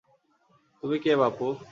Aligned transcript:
তুমি 0.83 0.97
কে 1.03 1.11
বাপু? 1.21 1.47